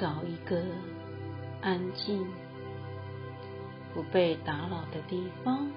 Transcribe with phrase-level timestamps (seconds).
[0.00, 0.62] 找一个
[1.62, 2.26] 安静、
[3.94, 5.70] 不被打扰的地方。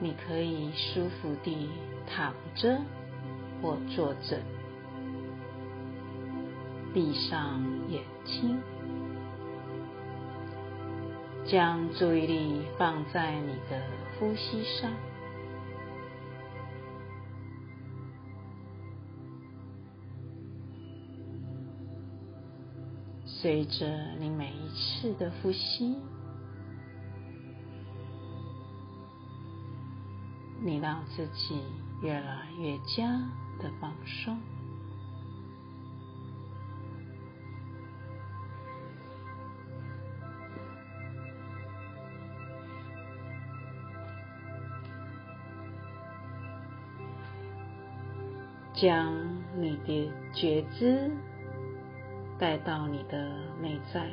[0.00, 1.68] 你可以舒服地
[2.06, 2.80] 躺着
[3.60, 4.40] 或坐着，
[6.92, 8.58] 闭上眼睛，
[11.44, 13.80] 将注意力放在你的
[14.18, 14.90] 呼吸上。
[23.42, 25.96] 随着你每一次的呼吸。
[30.60, 31.60] 你让自己
[32.02, 33.04] 越来越加
[33.58, 34.38] 的放松，
[48.72, 49.12] 将
[49.60, 51.10] 你的觉知
[52.42, 54.10] 带到你的内在。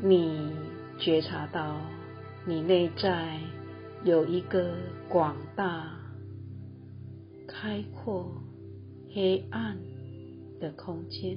[0.00, 0.52] 你
[1.00, 1.80] 觉察到，
[2.46, 3.40] 你内在
[4.04, 4.76] 有一个
[5.08, 5.98] 广大、
[7.48, 8.40] 开阔、
[9.12, 9.76] 黑暗
[10.60, 11.36] 的空间，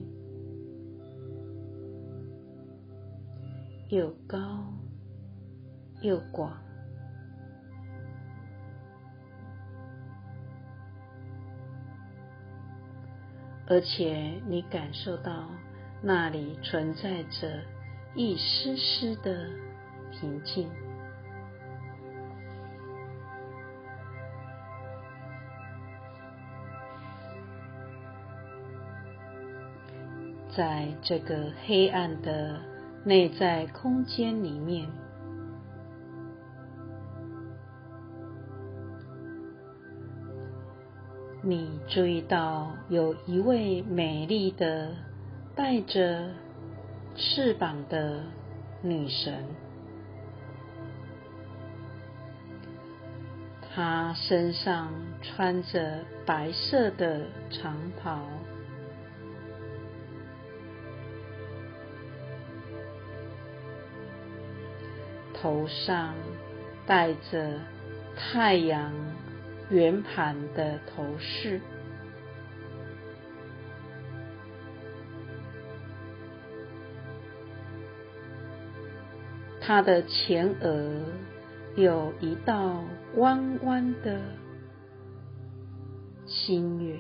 [3.90, 4.38] 有高
[6.02, 6.58] 又广，
[13.68, 15.50] 而且你感受到
[16.02, 17.62] 那里存在着。
[18.16, 19.48] 一丝丝的
[20.12, 20.68] 平静，
[30.50, 32.60] 在这个黑暗的
[33.04, 34.90] 内在空间里面，
[41.42, 44.96] 你注意到有一位美丽的
[45.56, 46.30] 带着。
[47.20, 48.22] 翅膀的
[48.84, 49.44] 女神，
[53.74, 54.94] 她身上
[55.24, 58.20] 穿着白色的长袍，
[65.34, 66.14] 头上
[66.86, 67.60] 戴着
[68.16, 68.94] 太阳
[69.70, 71.60] 圆盘的头饰。
[79.60, 81.04] 他的前额
[81.76, 82.86] 有一道
[83.16, 84.22] 弯弯的
[86.26, 86.98] 新月，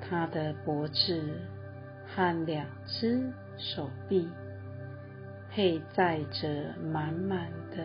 [0.00, 1.40] 他的脖子
[2.06, 4.30] 和两只手臂
[5.50, 7.84] 佩戴着满满的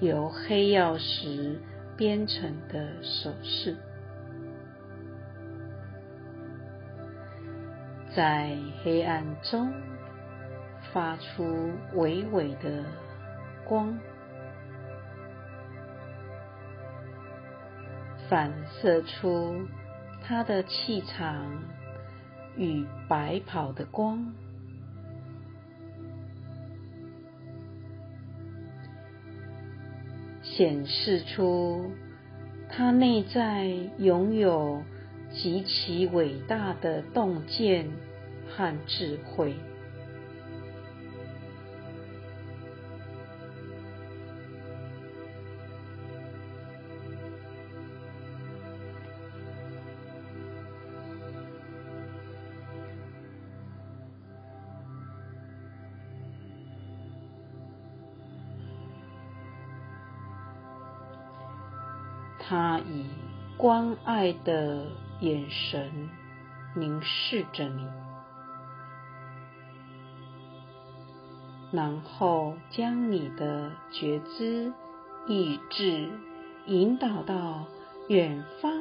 [0.00, 1.60] 由黑曜石
[1.96, 3.76] 编成的首饰。
[8.14, 9.72] 在黑暗中
[10.92, 12.84] 发出微微的
[13.66, 13.98] 光，
[18.28, 18.50] 反
[18.80, 19.66] 射出
[20.22, 21.46] 它的气场
[22.56, 24.32] 与白袍的光，
[30.56, 31.90] 显示出
[32.70, 33.68] 他内在
[33.98, 34.82] 拥有
[35.30, 38.06] 极其伟大的洞见。
[38.48, 39.54] 和智慧，
[62.48, 63.06] 他以
[63.56, 64.86] 关爱的
[65.18, 66.08] 眼神
[66.74, 67.88] 凝视着你。
[71.72, 74.72] 然后将你的觉知、
[75.26, 76.08] 意志
[76.66, 77.64] 引导到
[78.06, 78.72] 远方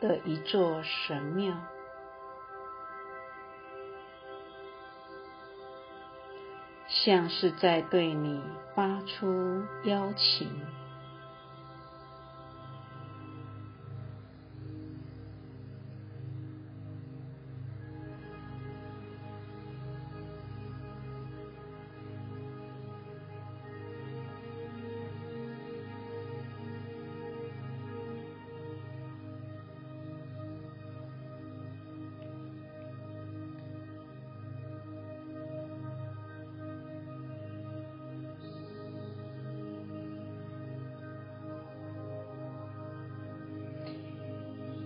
[0.00, 1.54] 的一座神庙，
[6.88, 8.42] 像是在对你
[8.74, 10.48] 发出邀请。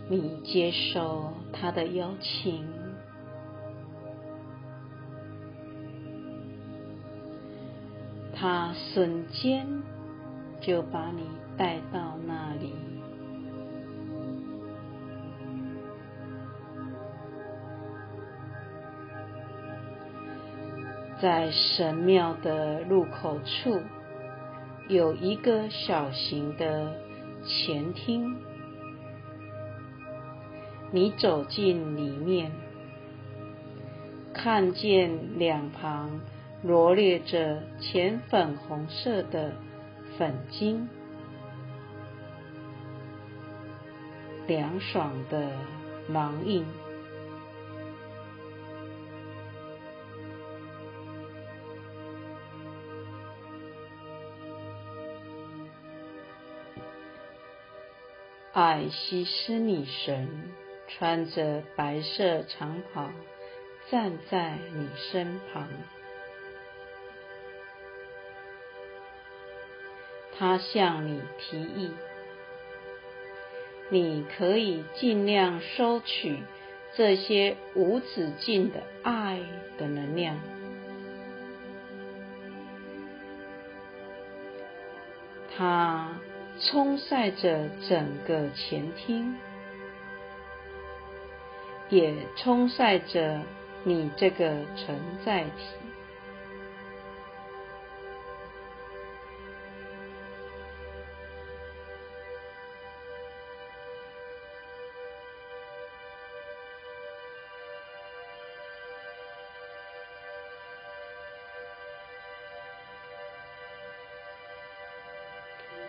[0.08, 2.64] 你接受他的邀请，
[8.32, 9.66] 他瞬间
[10.60, 11.26] 就把你
[11.56, 12.72] 带到那里，
[21.20, 23.80] 在神庙的入口处
[24.88, 26.92] 有一个小型的
[27.44, 28.36] 前厅。
[30.96, 32.50] 你走进里面，
[34.32, 36.22] 看见两旁
[36.62, 39.52] 罗列着浅粉红色的
[40.16, 40.88] 粉晶，
[44.46, 45.50] 凉爽的
[46.08, 46.64] 芒印。
[58.54, 60.65] 艾西斯女神。
[60.88, 63.10] 穿着白色长袍，
[63.90, 65.68] 站在你身旁。
[70.38, 71.90] 他向你提议，
[73.88, 76.42] 你可以尽量收取
[76.94, 79.40] 这些无止境的爱
[79.78, 80.38] 的能量。
[85.56, 86.20] 它
[86.60, 89.34] 冲晒着整个前厅。
[91.88, 93.40] 也冲晒着
[93.84, 95.86] 你这个存在体。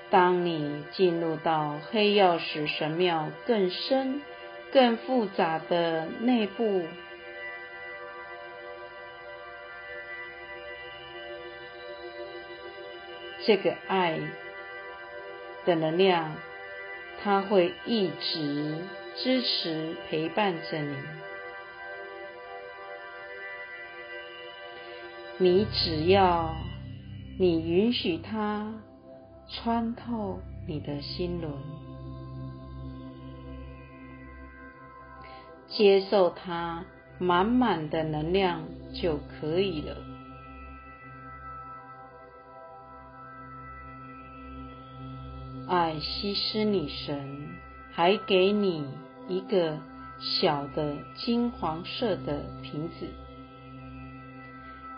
[0.09, 4.21] 当你进入到黑曜石神庙更深。
[4.71, 6.83] 更复杂的内部，
[13.45, 14.19] 这个爱
[15.65, 16.35] 的能量，
[17.23, 18.77] 它会一直
[19.15, 20.95] 支持陪伴着你。
[25.39, 26.55] 你只要
[27.39, 28.73] 你允许它
[29.47, 31.53] 穿透你的心轮。
[35.77, 36.85] 接受它
[37.19, 38.63] 满满的能量
[38.99, 39.95] 就可以了。
[45.67, 47.49] 爱西斯女神
[47.91, 48.87] 还给你
[49.27, 49.77] 一个
[50.19, 53.05] 小的金黄色的瓶子，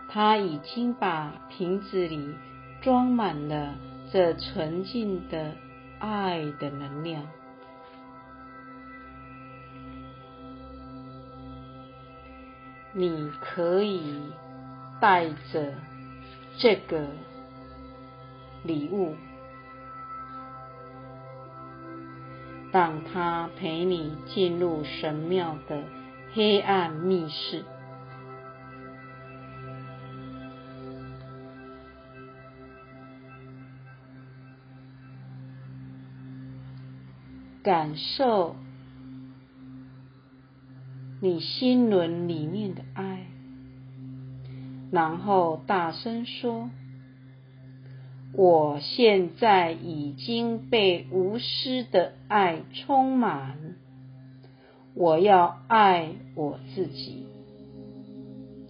[0.08, 2.34] 她已经把瓶子里
[2.82, 3.76] 装满了
[4.14, 5.56] 这纯净的
[6.00, 7.28] 爱的能量。
[12.92, 14.32] 你可以
[15.00, 15.74] 带着
[16.58, 17.08] 这个
[18.64, 19.16] 礼物，
[22.72, 25.84] 让他陪你进入神庙的
[26.34, 27.64] 黑暗密室，
[37.64, 38.56] 感受。
[41.22, 43.26] 你心轮里面的爱，
[44.90, 46.70] 然后大声说
[48.32, 53.76] ：“我现在已经被无私的爱充满，
[54.94, 57.26] 我要爱我自己，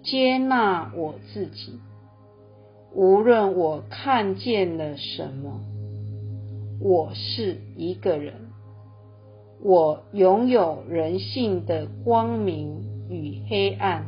[0.01, 1.79] 接纳我自己，
[2.96, 5.62] 无论我看见了什么，
[6.82, 8.34] 我是一个人。”
[9.62, 14.06] 我拥有人性的光明与黑暗，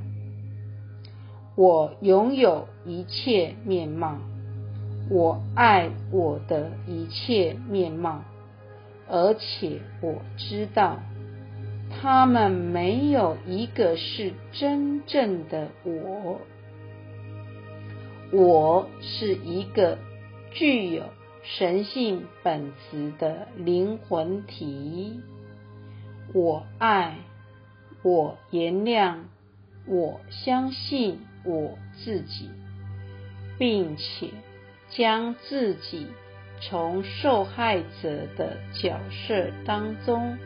[1.58, 4.18] 我拥有一切面貌，
[5.10, 8.24] 我爱我的一切面貌，
[9.10, 11.00] 而且我知道，
[11.90, 16.40] 他们没有一个是真正的我。
[18.32, 19.98] 我是一个
[20.52, 21.04] 具有
[21.44, 25.20] 神性本质的灵魂体。
[26.34, 27.18] 我爱，
[28.04, 29.18] 我原谅，
[29.86, 32.50] 我相信我自己，
[33.58, 34.30] 并且
[34.90, 36.08] 将自己
[36.62, 38.98] 从受害者的角
[39.28, 40.38] 色当中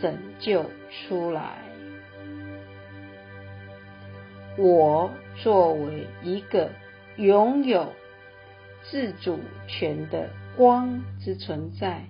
[0.00, 1.58] 拯救出来。
[4.56, 5.10] 我
[5.42, 6.70] 作为一个
[7.16, 7.92] 拥有
[8.84, 9.38] 自主
[9.68, 12.06] 权的光之存在。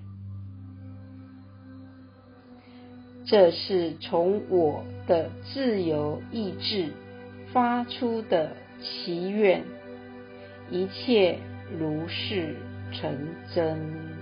[3.27, 6.91] 这是从我的自由意志
[7.53, 9.65] 发出的祈愿，
[10.71, 11.39] 一切
[11.77, 12.55] 如是
[12.93, 13.19] 成
[13.53, 14.16] 真。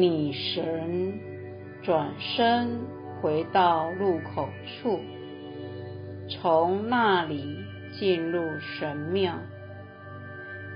[0.00, 1.18] 女神
[1.82, 2.78] 转身
[3.20, 4.48] 回到入口
[4.80, 5.00] 处，
[6.28, 7.64] 从那里
[7.98, 9.34] 进入神庙。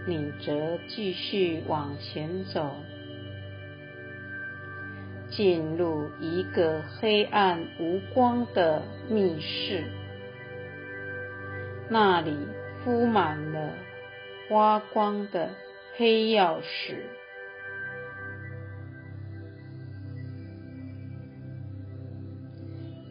[0.08, 2.68] 你则继续往前走，
[5.30, 9.84] 进入一个黑暗无光的密室，
[11.88, 12.36] 那里
[12.82, 13.70] 铺满了
[14.48, 15.50] 发光的
[15.96, 17.06] 黑曜石。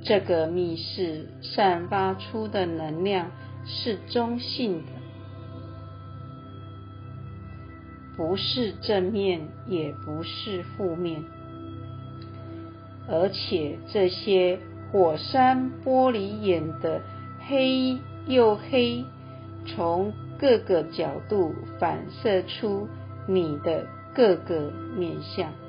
[0.03, 3.31] 这个密室散发出的能量
[3.65, 4.91] 是中性的，
[8.17, 11.23] 不是正面，也不是负面，
[13.07, 14.59] 而且这些
[14.91, 17.01] 火山玻璃眼的
[17.47, 19.05] 黑又黑，
[19.67, 22.87] 从各个角度反射出
[23.27, 25.60] 你的各个面相。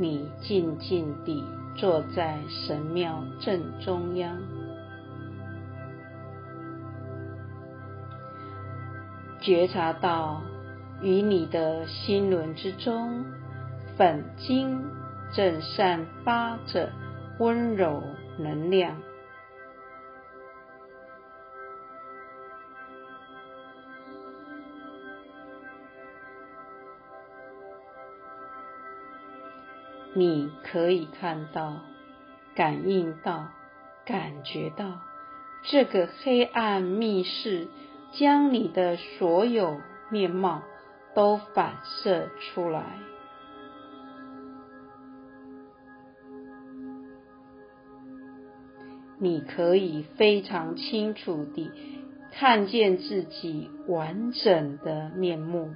[0.00, 4.38] 你静静地坐在神庙正中央，
[9.40, 10.40] 觉察到
[11.02, 13.24] 与你的心轮之中，
[13.96, 14.84] 本经
[15.32, 16.90] 正散发着
[17.40, 18.00] 温柔
[18.38, 18.94] 能量。
[30.18, 31.76] 你可以看到、
[32.56, 33.46] 感应到、
[34.04, 35.00] 感觉到，
[35.62, 37.68] 这个黑暗密室
[38.12, 40.62] 将你的所有面貌
[41.14, 42.98] 都反射出来。
[49.20, 51.70] 你可以非常清楚地
[52.32, 55.74] 看见自己完整的面目。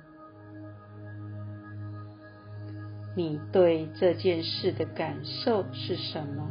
[3.15, 6.51] 你对这件事的感受是什么？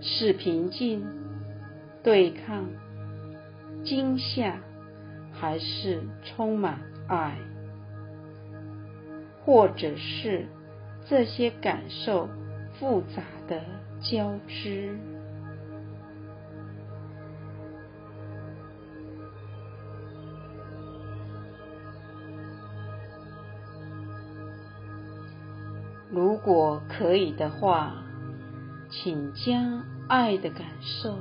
[0.00, 1.04] 是平静、
[2.02, 2.68] 对抗、
[3.82, 4.60] 惊吓，
[5.32, 7.36] 还是充满爱？
[9.44, 10.46] 或者是
[11.08, 12.28] 这些感受
[12.78, 13.62] 复杂的
[14.00, 14.96] 交织？
[26.16, 27.92] 如果可以的话，
[28.88, 31.14] 请将爱的感受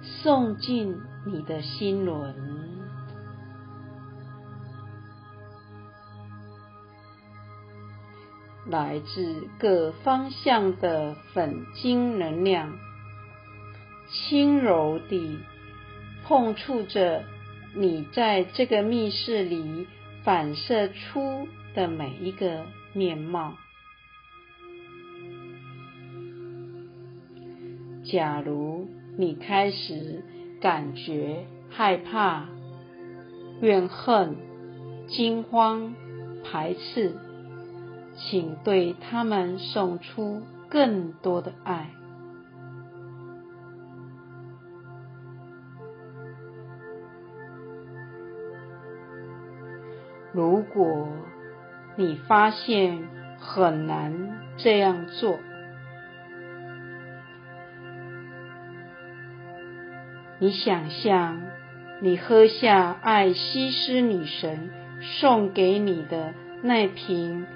[0.00, 0.96] 送进
[1.26, 2.34] 你的心轮，
[8.70, 12.72] 来自各方向的粉晶能量，
[14.08, 15.40] 轻柔地
[16.24, 17.22] 碰触着
[17.74, 19.86] 你在这个密室里
[20.24, 23.52] 反射出的每一个面貌。
[28.12, 30.22] 假如你开始
[30.60, 32.44] 感觉害怕、
[33.62, 34.36] 怨恨、
[35.08, 35.94] 惊慌、
[36.44, 37.14] 排斥，
[38.14, 41.88] 请对他们送出更多的爱。
[50.34, 51.08] 如果
[51.96, 55.38] 你发现很难这样做，
[60.42, 61.40] 你想象，
[62.00, 64.70] 你喝下爱西施女神
[65.00, 66.34] 送给你的
[66.64, 67.46] 那瓶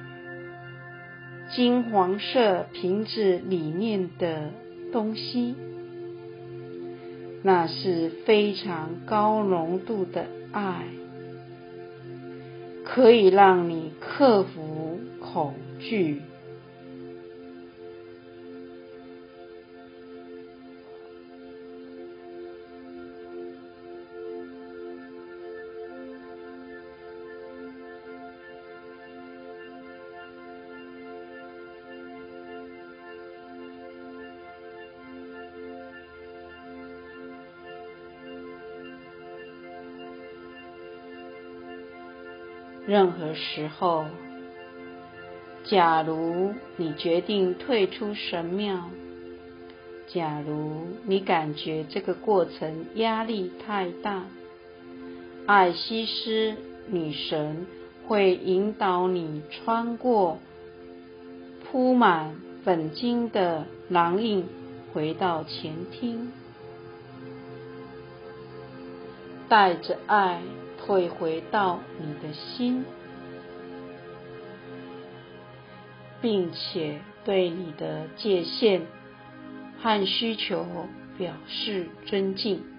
[1.50, 4.52] 金黄色瓶子里面的
[4.92, 5.56] 东西，
[7.42, 10.84] 那是非常高浓度的爱，
[12.84, 16.22] 可以让你克服恐惧。
[42.96, 44.06] 任何时候，
[45.64, 48.88] 假如你决定退出神庙，
[50.08, 54.22] 假如你感觉这个过程压力太大，
[55.44, 57.66] 艾西斯女神
[58.06, 60.38] 会引导你穿过
[61.70, 62.34] 铺满
[62.64, 64.46] 粉晶的廊印，
[64.94, 66.32] 回到前厅，
[69.50, 70.40] 带着爱
[70.78, 72.84] 退回到你的心，
[76.20, 78.82] 并且对你的界限。
[79.78, 80.66] 和需求
[81.18, 82.75] 表示尊敬。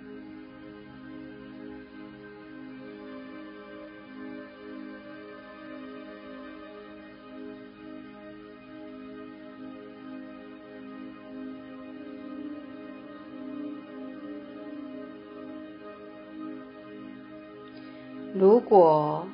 [18.67, 19.27] 果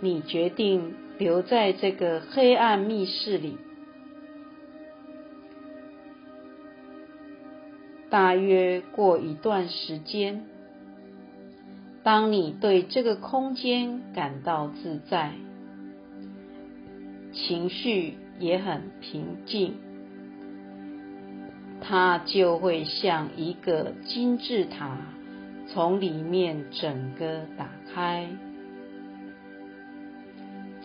[0.00, 3.56] 你决定留在这个黑暗密室里，
[8.10, 10.44] 大约过一段时间，
[12.02, 15.32] 当你对这个空间感到自在，
[17.32, 19.74] 情绪也很平静，
[21.80, 24.98] 它就会像一个金字塔，
[25.66, 28.28] 从里面整个打开。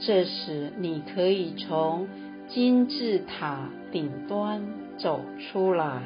[0.04, 2.08] 这时，你可以从
[2.50, 4.64] 金字塔顶端
[4.98, 6.02] 走出来。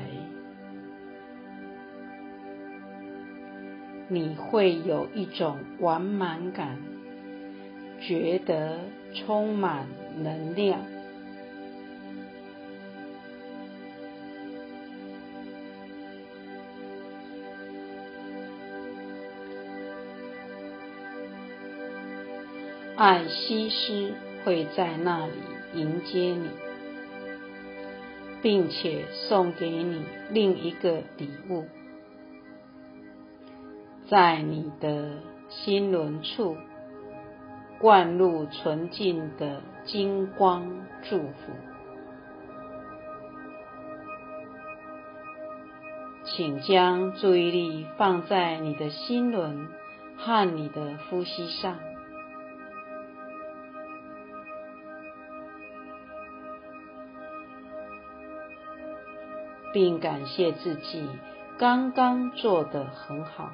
[4.10, 6.78] 你会有一种完满感，
[8.02, 8.80] 觉得
[9.14, 9.88] 充满
[10.22, 10.82] 能量。
[22.98, 25.34] 艾西斯会在那里
[25.74, 26.50] 迎接你，
[28.42, 31.66] 并且送给你另一个礼物。
[34.08, 35.10] 在你的
[35.50, 36.56] 心轮处
[37.80, 41.52] 灌入纯净的金光祝福，
[46.24, 49.68] 请将注意力放在你的心轮
[50.18, 51.78] 和你的呼吸上，
[59.76, 61.06] 并感谢自己
[61.60, 63.52] 刚刚做得很好。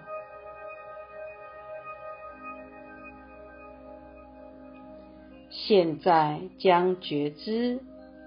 [5.49, 7.79] 现在将觉知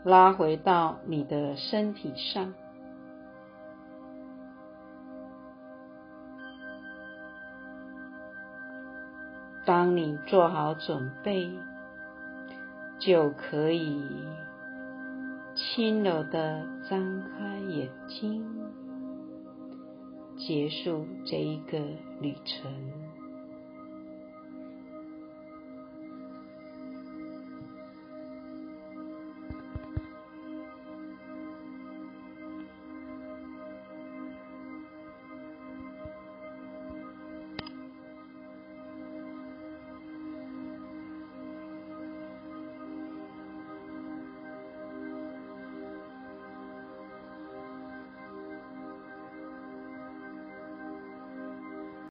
[0.05, 2.53] 拉回到你的身体上。
[9.65, 11.49] 当你做好准备，
[12.99, 14.27] 就可以
[15.55, 18.45] 轻柔的张开眼睛，
[20.37, 21.79] 结束这一个
[22.21, 22.73] 旅程。